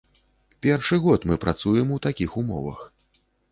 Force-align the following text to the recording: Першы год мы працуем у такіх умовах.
Першы 0.65 0.99
год 1.03 1.27
мы 1.33 1.37
працуем 1.45 1.93
у 1.99 2.01
такіх 2.09 2.29
умовах. 2.43 2.83